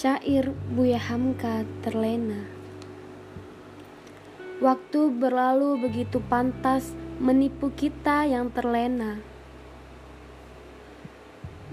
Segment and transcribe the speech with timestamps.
[0.00, 2.48] Syair Buya Hamka terlena.
[4.64, 9.20] Waktu berlalu begitu pantas menipu kita yang terlena.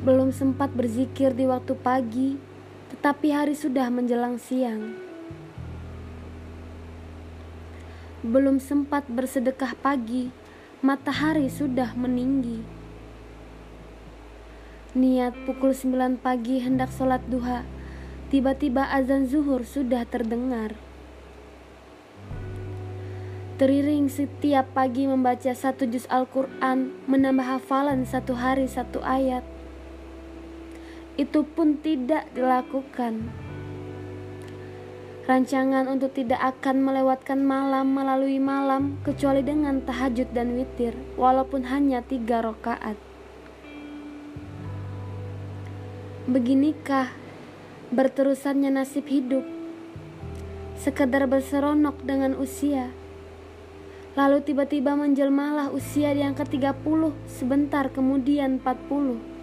[0.04, 2.36] Belum sempat berzikir di waktu pagi
[2.92, 5.00] Tetapi hari sudah menjelang siang.
[8.28, 10.36] Belum sempat bersedekah pagi
[10.84, 12.60] Matahari sudah meninggi.
[15.00, 17.77] Niat pukul 9 pagi hendak sholat duha
[18.28, 20.76] Tiba-tiba azan zuhur sudah terdengar.
[23.56, 29.48] Teriring setiap pagi membaca satu juz Al-Quran, menambah hafalan satu hari satu ayat.
[31.16, 33.32] Itu pun tidak dilakukan.
[35.24, 42.04] Rancangan untuk tidak akan melewatkan malam melalui malam kecuali dengan tahajud dan witir, walaupun hanya
[42.04, 43.00] tiga rakaat.
[46.28, 47.27] Beginikah
[47.88, 49.48] berterusannya nasib hidup,
[50.76, 52.92] sekedar berseronok dengan usia.
[54.18, 59.38] Lalu tiba-tiba menjelmalah usia yang ke-30, sebentar kemudian 40.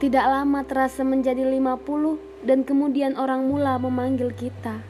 [0.00, 4.82] Tidak lama terasa menjadi 50 dan kemudian orang mula memanggil kita.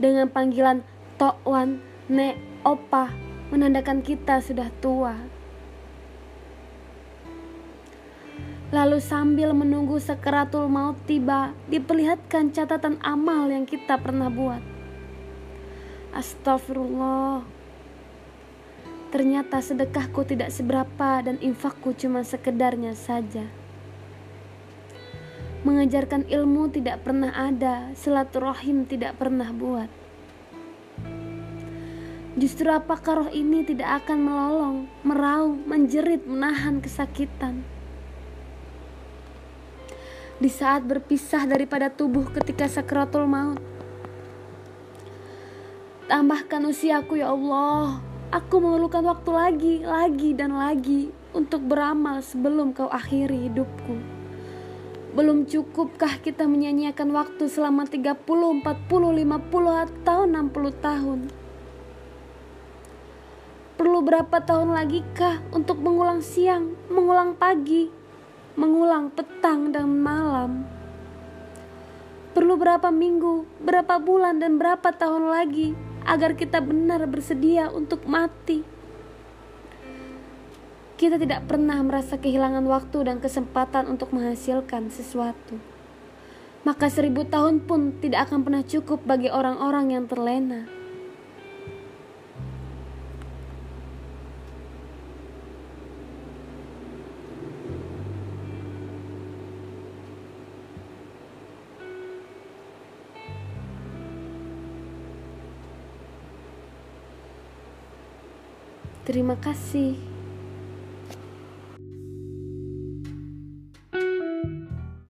[0.00, 0.80] Dengan panggilan
[1.20, 3.12] Tokwan, Nek, Opa,
[3.52, 5.39] menandakan kita sudah tua.
[8.70, 14.62] Lalu sambil menunggu sekeratul maut tiba, diperlihatkan catatan amal yang kita pernah buat.
[16.14, 17.42] Astagfirullah.
[19.10, 23.42] Ternyata sedekahku tidak seberapa dan infakku cuma sekedarnya saja.
[25.66, 29.90] Mengajarkan ilmu tidak pernah ada, silaturahim tidak pernah buat.
[32.38, 37.66] Justru apakah roh ini tidak akan melolong, merau, menjerit, menahan kesakitan?
[40.40, 43.60] Di saat berpisah daripada tubuh ketika sakratul maut.
[46.08, 48.00] Tambahkan usiaku ya Allah.
[48.32, 54.00] Aku memerlukan waktu lagi, lagi dan lagi untuk beramal sebelum kau akhiri hidupku.
[55.12, 61.20] Belum cukupkah kita menyanyiakan waktu selama 30, 40, 50 atau 60 tahun?
[63.76, 67.99] Perlu berapa tahun lagi kah untuk mengulang siang, mengulang pagi,
[68.60, 70.68] mengulang petang dan malam.
[72.36, 75.72] Perlu berapa minggu, berapa bulan, dan berapa tahun lagi
[76.04, 78.60] agar kita benar bersedia untuk mati.
[81.00, 85.56] Kita tidak pernah merasa kehilangan waktu dan kesempatan untuk menghasilkan sesuatu.
[86.60, 90.68] Maka seribu tahun pun tidak akan pernah cukup bagi orang-orang yang terlena.
[109.10, 110.09] Terima kasih.